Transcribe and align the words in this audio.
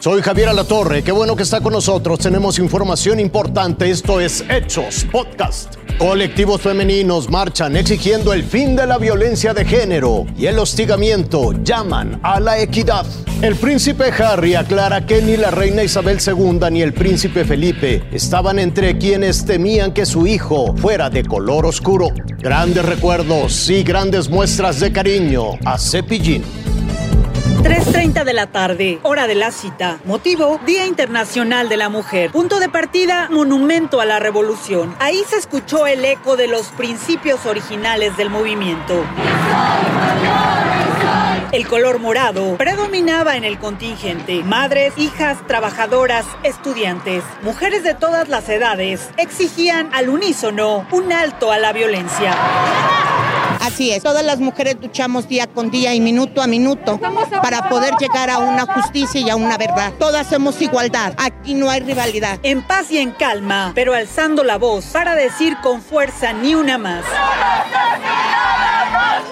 Soy 0.00 0.22
Javier 0.22 0.48
Alatorre, 0.48 1.02
qué 1.02 1.12
bueno 1.12 1.36
que 1.36 1.42
está 1.42 1.60
con 1.60 1.74
nosotros. 1.74 2.20
Tenemos 2.20 2.58
información 2.58 3.20
importante. 3.20 3.90
Esto 3.90 4.18
es 4.18 4.42
Hechos 4.48 5.06
Podcast. 5.12 5.74
Colectivos 5.98 6.62
femeninos 6.62 7.28
marchan 7.28 7.76
exigiendo 7.76 8.32
el 8.32 8.42
fin 8.42 8.74
de 8.74 8.86
la 8.86 8.96
violencia 8.96 9.52
de 9.52 9.66
género 9.66 10.24
y 10.38 10.46
el 10.46 10.58
hostigamiento. 10.58 11.52
Llaman 11.52 12.18
a 12.22 12.40
la 12.40 12.58
equidad. 12.58 13.04
El 13.42 13.56
príncipe 13.56 14.04
Harry 14.04 14.54
aclara 14.54 15.04
que 15.04 15.20
ni 15.20 15.36
la 15.36 15.50
reina 15.50 15.82
Isabel 15.82 16.16
II 16.26 16.60
ni 16.70 16.80
el 16.80 16.94
príncipe 16.94 17.44
Felipe 17.44 18.02
estaban 18.10 18.58
entre 18.58 18.96
quienes 18.96 19.44
temían 19.44 19.92
que 19.92 20.06
su 20.06 20.26
hijo 20.26 20.74
fuera 20.78 21.10
de 21.10 21.26
color 21.26 21.66
oscuro. 21.66 22.08
Grandes 22.38 22.86
recuerdos 22.86 23.68
y 23.68 23.82
grandes 23.82 24.30
muestras 24.30 24.80
de 24.80 24.92
cariño 24.92 25.58
a 25.66 25.76
Cepillín. 25.76 26.69
3.30 27.58 28.24
de 28.24 28.32
la 28.32 28.46
tarde, 28.46 28.98
hora 29.02 29.26
de 29.26 29.34
la 29.34 29.50
cita. 29.50 29.98
Motivo, 30.04 30.60
Día 30.64 30.86
Internacional 30.86 31.68
de 31.68 31.76
la 31.76 31.88
Mujer. 31.88 32.30
Punto 32.30 32.58
de 32.60 32.68
partida, 32.68 33.28
monumento 33.30 34.00
a 34.00 34.04
la 34.04 34.18
revolución. 34.18 34.94
Ahí 34.98 35.22
se 35.28 35.36
escuchó 35.36 35.86
el 35.86 36.04
eco 36.04 36.36
de 36.36 36.48
los 36.48 36.68
principios 36.68 37.46
originales 37.46 38.16
del 38.16 38.30
movimiento. 38.30 39.04
El 41.52 41.66
color 41.66 41.98
morado 41.98 42.56
predominaba 42.56 43.36
en 43.36 43.42
el 43.42 43.58
contingente. 43.58 44.44
Madres, 44.44 44.94
hijas, 44.96 45.44
trabajadoras, 45.48 46.24
estudiantes, 46.44 47.24
mujeres 47.42 47.82
de 47.82 47.94
todas 47.94 48.28
las 48.28 48.48
edades 48.48 49.10
exigían 49.16 49.90
al 49.92 50.08
unísono 50.08 50.86
un 50.92 51.12
alto 51.12 51.50
a 51.50 51.58
la 51.58 51.72
violencia. 51.72 52.36
Así 53.60 53.90
es, 53.90 54.02
todas 54.02 54.24
las 54.24 54.40
mujeres 54.40 54.76
luchamos 54.80 55.28
día 55.28 55.46
con 55.46 55.70
día 55.70 55.94
y 55.94 56.00
minuto 56.00 56.40
a 56.42 56.46
minuto 56.46 56.98
para 57.42 57.68
poder 57.68 57.94
llegar 58.00 58.30
a 58.30 58.38
una 58.38 58.64
justicia 58.66 59.20
y 59.20 59.28
a 59.28 59.36
una 59.36 59.58
verdad. 59.58 59.92
Todas 59.98 60.26
hacemos 60.26 60.60
igualdad, 60.62 61.12
aquí 61.18 61.54
no 61.54 61.68
hay 61.68 61.80
rivalidad. 61.80 62.38
En 62.42 62.62
paz 62.62 62.90
y 62.90 62.98
en 62.98 63.10
calma, 63.12 63.72
pero 63.74 63.94
alzando 63.94 64.44
la 64.44 64.56
voz 64.56 64.86
para 64.86 65.14
decir 65.14 65.56
con 65.62 65.82
fuerza 65.82 66.32
ni 66.32 66.54
una 66.54 66.78
más. 66.78 67.04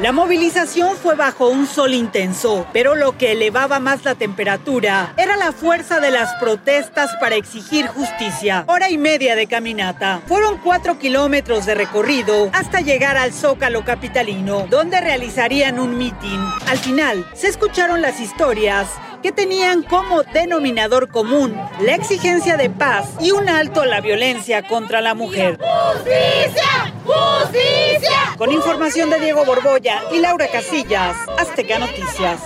La 0.00 0.12
movilización 0.12 0.94
fue 0.94 1.14
bajo 1.14 1.48
un 1.48 1.66
sol 1.66 1.94
intenso, 1.94 2.66
pero 2.74 2.94
lo 2.94 3.16
que 3.16 3.32
elevaba 3.32 3.80
más 3.80 4.04
la 4.04 4.14
temperatura 4.14 5.14
era 5.16 5.36
la 5.36 5.52
fuerza 5.52 6.00
de 6.00 6.10
las 6.10 6.34
protestas 6.34 7.16
para 7.18 7.36
exigir 7.36 7.86
justicia. 7.86 8.64
Hora 8.66 8.90
y 8.90 8.98
media 8.98 9.34
de 9.34 9.46
caminata. 9.46 10.20
Fueron 10.26 10.58
cuatro 10.58 10.98
kilómetros 10.98 11.64
de 11.64 11.74
recorrido 11.74 12.50
hasta 12.52 12.82
llegar 12.82 13.16
al 13.16 13.32
Zócalo 13.32 13.86
capitalino, 13.86 14.66
donde 14.68 15.00
realizarían 15.00 15.78
un 15.78 15.96
mitin. 15.96 16.40
Al 16.68 16.76
final, 16.76 17.26
se 17.34 17.48
escucharon 17.48 18.02
las 18.02 18.20
historias 18.20 18.88
que 19.22 19.32
tenían 19.32 19.82
como 19.82 20.24
denominador 20.24 21.08
común 21.08 21.58
la 21.80 21.94
exigencia 21.94 22.58
de 22.58 22.68
paz 22.68 23.08
y 23.18 23.30
un 23.30 23.48
alto 23.48 23.80
a 23.80 23.86
la 23.86 24.02
violencia 24.02 24.68
contra 24.68 25.00
la 25.00 25.14
mujer. 25.14 25.58
¡Justicia! 25.58 26.75
¡Justicia! 27.06 28.34
Con 28.36 28.52
información 28.52 29.10
de 29.10 29.20
Diego 29.20 29.44
Borbolla 29.44 30.02
y 30.12 30.18
Laura 30.18 30.48
Casillas, 30.48 31.16
Azteca 31.38 31.78
Noticias. 31.78 32.40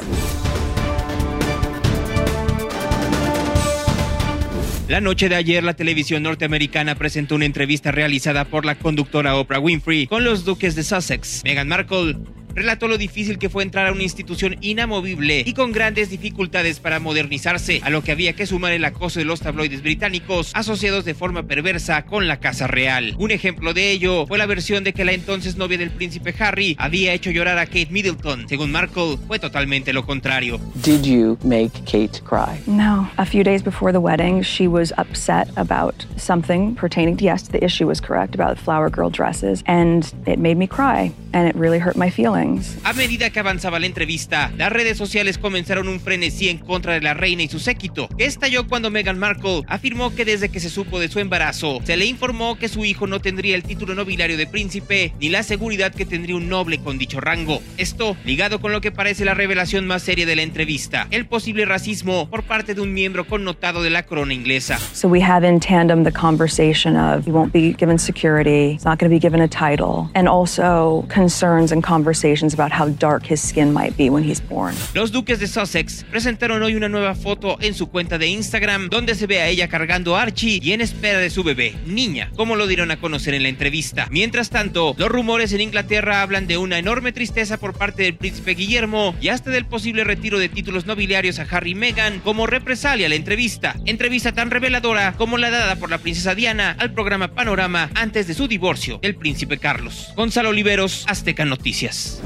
La 4.89 5.01
noche 5.01 5.29
de 5.29 5.37
ayer, 5.37 5.63
la 5.63 5.75
televisión 5.75 6.25
norteamericana 6.25 6.97
presentó 6.97 7.37
una 7.37 7.45
entrevista 7.45 7.93
realizada 7.93 8.45
por 8.45 8.67
la 8.67 8.75
conductora 8.75 9.37
Oprah 9.37 9.61
Winfrey 9.61 10.09
con 10.09 10.25
los 10.25 10.45
duques 10.45 10.75
de 10.75 10.83
Sussex, 10.83 11.43
Meghan 11.45 11.69
Markle, 11.69 12.17
relató 12.55 12.89
lo 12.89 12.99
difícil 12.99 13.39
que 13.39 13.49
fue 13.49 13.63
entrar 13.63 13.87
a 13.87 13.93
una 13.93 14.03
institución 14.03 14.57
inamovible 14.61 15.43
y 15.47 15.53
con 15.53 15.73
grandes 15.73 16.11
dificultades 16.11 16.81
para 16.81 17.01
modernizarse, 17.01 17.81
a 17.83 17.91
lo 17.91 18.03
que 18.03 18.13
había 18.13 18.35
que 18.35 18.47
sumar 18.47 18.73
el 18.73 18.85
acoso 18.85 19.19
de 19.19 19.25
los 19.25 19.41
tabloides 19.41 19.83
británicos 19.83 20.53
asociados 20.55 21.05
de 21.05 21.15
forma 21.15 21.45
perversa 21.45 22.05
con 22.05 22.29
la 22.29 22.39
Casa 22.39 22.67
Real. 22.67 23.15
Un 23.19 23.31
ejemplo 23.31 23.75
de 23.75 23.91
ello 23.91 24.27
fue 24.27 24.39
la 24.39 24.47
versión 24.47 24.85
de 24.85 24.93
que 24.93 25.05
la 25.05 25.13
entonces 25.13 25.57
novia 25.57 25.79
del 25.79 25.91
príncipe 25.91 26.35
Harry 26.39 26.77
había 26.79 27.13
hecho 27.13 27.31
llorar 27.31 27.59
a 27.59 27.67
Kate 27.67 27.89
Middleton. 27.91 28.49
Según 28.49 28.73
Markle, 28.73 29.19
fue 29.27 29.39
totalmente 29.39 29.93
lo 29.93 30.05
contrario. 30.05 30.61
Did 30.83 31.05
you 31.05 31.39
make 31.45 31.73
Kate 31.85 32.21
cry? 32.25 32.61
No. 32.67 33.09
A 33.17 33.27
few 33.27 33.45
days 33.45 33.63
before 33.63 33.93
the 33.93 34.01
wedding, 34.01 34.43
she 34.43 34.67
was 34.67 34.93
upset 34.99 35.49
about 35.57 36.07
something 36.17 36.75
pertaining 36.75 37.17
to, 37.19 37.25
yes, 37.25 37.49
the 37.49 37.63
issue 37.65 37.87
was 37.87 38.01
correct 38.01 38.35
about 38.35 38.59
flower 38.59 38.91
girl 38.91 39.11
dresses, 39.11 39.63
and 39.67 40.13
it 40.27 40.39
made 40.39 40.57
me 40.57 40.67
cry, 40.67 41.13
and 41.33 41.49
it 41.49 41.55
really 41.55 41.79
hurt 41.79 41.97
my 41.97 42.11
feelings. 42.11 42.40
A 42.85 42.93
medida 42.95 43.29
que 43.29 43.41
avanzaba 43.41 43.79
la 43.79 43.87
entrevista, 43.87 44.51
las 44.57 44.73
redes 44.73 44.97
sociales 44.97 45.37
comenzaron 45.37 45.89
un 45.89 46.01
frenesí 46.01 46.49
en 46.49 46.57
contra 46.57 46.95
de 46.95 47.03
la 47.03 47.13
reina 47.13 47.43
y 47.43 47.49
su 47.49 47.59
séquito, 47.59 48.09
que 48.17 48.25
estalló 48.25 48.67
cuando 48.67 48.91
Meghan 48.91 49.19
Markle 49.19 49.63
afirmó 49.67 50.15
que 50.15 50.25
desde 50.25 50.49
que 50.49 50.59
se 50.59 50.71
supo 50.71 50.99
de 50.99 51.09
su 51.09 51.19
embarazo, 51.19 51.81
se 51.85 51.99
le 51.99 52.07
informó 52.07 52.57
que 52.57 52.69
su 52.69 52.87
hijo 52.87 53.07
no 53.07 53.21
tendría 53.21 53.57
el 53.57 53.63
título 53.63 53.95
nobiliario 53.95 54.39
de 54.39 54.47
príncipe 54.47 55.13
ni 55.21 55.29
la 55.29 55.43
seguridad 55.43 55.93
que 55.93 56.07
tendría 56.07 56.37
un 56.37 56.49
noble 56.49 56.79
con 56.79 56.97
dicho 56.97 57.21
rango. 57.21 57.61
Esto 57.77 58.17
ligado 58.25 58.61
con 58.61 58.73
lo 58.73 58.81
que 58.81 58.91
parece 58.91 59.27
la 59.27 59.35
revelación 59.35 59.87
más 59.87 60.03
seria 60.03 60.25
de 60.25 60.37
la 60.37 60.43
entrevista, 60.43 61.09
el 61.11 61.27
posible 61.27 61.67
racismo 61.67 62.31
por 62.31 62.45
parte 62.45 62.75
de 62.75 62.81
un 62.81 62.95
miembro 62.95 63.27
connotado 63.27 63.83
de 63.83 63.91
la 63.91 64.05
corona 64.05 64.33
inglesa. 64.33 64.79
So 64.95 65.09
we 65.09 65.21
have 65.21 65.47
in 65.47 65.61
tandem 65.61 66.05
the 66.05 66.13
conversation 66.13 66.97
of 66.97 67.27
he 67.27 67.33
won't 67.33 67.53
be 67.53 67.75
given 67.75 67.99
security, 67.99 68.73
he's 68.73 68.87
not 68.87 68.99
going 68.99 69.11
to 69.11 69.15
be 69.15 69.21
given 69.21 69.43
a 69.43 69.49
title, 69.49 70.09
and 70.15 70.27
also 70.27 71.05
concerns 71.09 71.71
and 71.71 71.85
conversations 71.85 72.30
about 72.31 72.73
how 72.73 72.89
dark 72.99 73.25
his 73.25 73.41
skin 73.41 73.73
might 73.73 73.97
be 73.97 74.11
when 74.11 74.23
he's 74.23 74.41
born. 74.41 74.75
Los 74.95 75.11
duques 75.11 75.41
de 75.41 75.47
Sussex 75.47 76.05
presentaron 76.05 76.63
hoy 76.63 76.75
una 76.75 76.89
nueva 76.89 77.15
foto 77.15 77.57
en 77.61 77.75
su 77.75 77.89
cuenta 77.89 78.19
de 78.19 78.27
Instagram 78.29 78.89
donde 78.89 79.15
se 79.15 79.27
ve 79.27 79.41
a 79.41 79.49
ella 79.49 79.69
cargando 79.69 80.17
a 80.17 80.23
Archie 80.23 80.61
y 80.63 80.73
en 80.73 80.81
espera 80.81 81.19
de 81.19 81.31
su 81.31 81.43
bebé, 81.43 81.75
niña, 81.87 82.31
como 82.37 82.57
lo 82.57 82.67
dieron 82.67 82.91
a 82.91 83.01
conocer 83.01 83.35
en 83.35 83.43
la 83.43 83.49
entrevista. 83.49 84.07
Mientras 84.11 84.51
tanto, 84.51 84.95
los 84.99 85.09
rumores 85.09 85.53
en 85.53 85.61
Inglaterra 85.61 86.23
hablan 86.23 86.47
de 86.47 86.59
una 86.59 86.79
enorme 86.79 87.13
tristeza 87.13 87.59
por 87.59 87.75
parte 87.75 88.03
del 88.03 88.17
príncipe 88.17 88.55
Guillermo 88.55 89.15
y 89.21 89.29
hasta 89.29 89.51
del 89.51 89.67
posible 89.67 90.05
retiro 90.05 90.39
de 90.39 90.49
títulos 90.49 90.87
nobiliarios 90.87 91.39
a 91.39 91.47
Harry 91.51 91.71
y 91.71 91.75
Meghan 91.75 92.21
como 92.21 92.47
represalia 92.47 93.07
a 93.07 93.09
la 93.09 93.15
entrevista. 93.15 93.77
Entrevista 93.87 94.33
tan 94.33 94.51
reveladora 94.51 95.13
como 95.13 95.39
la 95.39 95.51
dada 95.51 95.77
por 95.77 95.91
la 95.91 95.99
princesa 95.99 96.35
Diana 96.35 96.77
al 96.79 96.93
programa 96.93 97.35
Panorama 97.35 97.91
antes 97.95 98.27
de 98.27 98.35
su 98.35 98.49
divorcio 98.49 98.99
del 99.03 99.15
príncipe 99.15 99.59
Carlos. 99.59 100.13
Gonzalo 100.17 100.51
Oliveros, 100.51 101.05
Azteca 101.07 101.45
Noticias. 101.45 102.20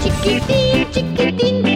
Chickity, 0.00 0.86
chickity. 0.88 1.73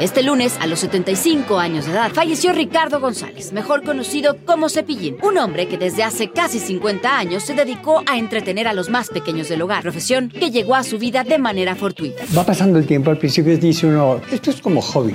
Este 0.00 0.22
lunes, 0.22 0.56
a 0.58 0.66
los 0.66 0.78
75 0.78 1.58
años 1.58 1.84
de 1.84 1.92
edad, 1.92 2.10
falleció 2.14 2.54
Ricardo 2.54 3.00
González, 3.00 3.52
mejor 3.52 3.84
conocido 3.84 4.38
como 4.46 4.70
Cepillín, 4.70 5.18
un 5.22 5.36
hombre 5.36 5.68
que 5.68 5.76
desde 5.76 6.02
hace 6.02 6.30
casi 6.30 6.58
50 6.58 7.18
años 7.18 7.42
se 7.42 7.52
dedicó 7.52 8.02
a 8.10 8.16
entretener 8.16 8.66
a 8.66 8.72
los 8.72 8.88
más 8.88 9.10
pequeños 9.10 9.50
del 9.50 9.60
hogar, 9.60 9.82
profesión 9.82 10.30
que 10.30 10.50
llegó 10.50 10.74
a 10.74 10.84
su 10.84 10.98
vida 10.98 11.22
de 11.22 11.36
manera 11.36 11.74
fortuita. 11.74 12.24
Va 12.34 12.46
pasando 12.46 12.78
el 12.78 12.86
tiempo, 12.86 13.10
al 13.10 13.18
principio 13.18 13.58
dice 13.58 13.88
uno, 13.88 14.22
esto 14.32 14.48
es 14.50 14.62
como 14.62 14.80
hobby. 14.80 15.14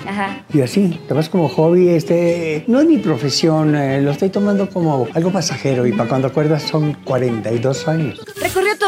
Y 0.54 0.62
así, 0.62 1.00
te 1.08 1.16
vas 1.16 1.30
como 1.30 1.50
hobby, 1.50 1.90
este, 1.90 2.64
no 2.68 2.80
es 2.80 2.86
mi 2.86 3.00
profesión, 3.00 3.76
eh, 3.76 4.00
lo 4.02 4.12
estoy 4.12 4.30
tomando 4.30 4.70
como 4.70 5.08
algo 5.16 5.32
pasajero 5.32 5.88
y 5.88 5.94
para 5.94 6.08
cuando 6.08 6.28
acuerdas 6.28 6.62
son 6.62 6.94
42 7.06 7.88
años. 7.88 8.22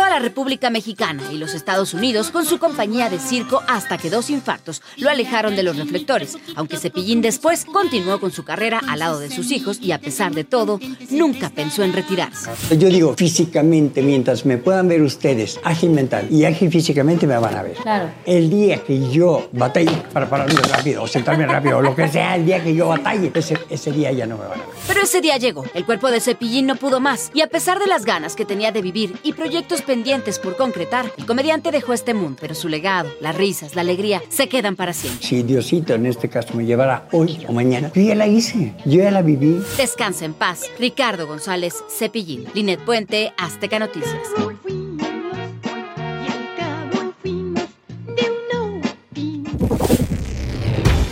Toda 0.07 0.19
la 0.19 0.25
República 0.25 0.69
Mexicana 0.69 1.21
y 1.33 1.37
los 1.37 1.53
Estados 1.53 1.93
Unidos 1.93 2.31
con 2.31 2.45
su 2.45 2.59
compañía 2.59 3.09
de 3.09 3.19
circo 3.19 3.61
hasta 3.67 3.97
que 3.97 4.09
dos 4.09 4.29
infartos 4.29 4.81
lo 4.95 5.09
alejaron 5.09 5.55
de 5.57 5.63
los 5.63 5.75
reflectores, 5.75 6.37
aunque 6.55 6.77
Cepillín 6.77 7.21
después 7.21 7.65
continuó 7.65 8.17
con 8.21 8.31
su 8.31 8.45
carrera 8.45 8.79
al 8.87 8.99
lado 8.99 9.19
de 9.19 9.29
sus 9.29 9.51
hijos 9.51 9.79
y 9.81 9.91
a 9.91 9.99
pesar 9.99 10.33
de 10.33 10.45
todo, 10.45 10.79
nunca 11.09 11.49
pensó 11.49 11.83
en 11.83 11.91
retirarse. 11.91 12.51
Yo 12.77 12.87
digo, 12.87 13.15
físicamente, 13.17 14.01
mientras 14.01 14.45
me 14.45 14.57
puedan 14.57 14.87
ver 14.87 15.01
ustedes 15.01 15.59
ágil 15.65 15.89
mental 15.89 16.27
y 16.31 16.45
ágil 16.45 16.71
físicamente, 16.71 17.27
me 17.27 17.37
van 17.37 17.55
a 17.55 17.63
ver. 17.63 17.73
Claro. 17.73 18.09
El 18.25 18.49
día 18.49 18.81
que 18.83 19.11
yo 19.11 19.49
batalle 19.51 20.03
para 20.13 20.29
pararme 20.29 20.61
rápido 20.61 21.03
o 21.03 21.07
sentarme 21.07 21.45
rápido 21.45 21.79
o 21.79 21.81
lo 21.81 21.93
que 21.93 22.07
sea, 22.07 22.35
el 22.35 22.45
día 22.45 22.63
que 22.63 22.73
yo 22.73 22.87
batalle, 22.87 23.29
ese, 23.33 23.57
ese 23.69 23.91
día 23.91 24.13
ya 24.13 24.25
no 24.25 24.37
me 24.37 24.45
van 24.45 24.61
a 24.61 24.65
ver. 24.65 24.75
Pero 24.87 25.01
ese 25.01 25.19
día 25.19 25.35
llegó. 25.35 25.65
El 25.73 25.85
cuerpo 25.85 26.09
de 26.09 26.21
Cepillín 26.21 26.65
no 26.65 26.77
pudo 26.77 27.01
más 27.01 27.29
y 27.33 27.41
a 27.41 27.47
pesar 27.47 27.79
de 27.79 27.87
las 27.87 28.05
ganas 28.05 28.37
que 28.37 28.45
tenía 28.45 28.71
de 28.71 28.81
vivir 28.81 29.17
y 29.23 29.33
proyectos 29.33 29.81
pendientes 29.97 30.37
por 30.37 30.55
concretar, 30.55 31.11
el 31.17 31.25
comediante 31.25 31.71
dejó 31.71 31.91
este 31.91 32.13
mundo, 32.13 32.37
pero 32.39 32.53
su 32.53 32.69
legado, 32.69 33.09
las 33.19 33.35
risas, 33.35 33.73
la 33.73 33.81
alegría 33.81 34.21
se 34.29 34.47
quedan 34.47 34.75
para 34.75 34.93
siempre. 34.93 35.25
Si 35.25 35.41
Diosito 35.41 35.95
en 35.95 36.05
este 36.05 36.29
caso 36.29 36.53
me 36.53 36.67
llevara 36.67 37.07
hoy 37.11 37.43
o 37.47 37.51
mañana, 37.51 37.91
yo 37.95 38.01
ya 38.03 38.13
la 38.13 38.27
hice, 38.27 38.75
yo 38.85 39.01
ya 39.01 39.09
la 39.09 39.23
viví. 39.23 39.59
Descansa 39.75 40.25
en 40.25 40.35
paz. 40.35 40.65
Ricardo 40.77 41.25
González 41.25 41.73
Cepillín. 41.89 42.45
Linet 42.53 42.79
Puente, 42.85 43.33
Azteca 43.37 43.79
Noticias. 43.79 44.21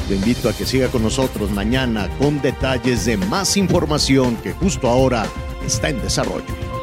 Te 0.08 0.14
invito 0.14 0.48
a 0.48 0.54
que 0.54 0.68
siga 0.68 0.90
con 0.90 1.02
nosotros 1.02 1.50
mañana 1.50 2.08
con 2.20 2.40
detalles 2.40 3.06
de 3.06 3.18
más 3.18 3.58
información 3.58 4.36
que 4.44 4.54
justo 4.54 4.88
ahora 4.88 5.26
está 5.66 5.90
en 5.90 6.00
desarrollo. 6.04 6.75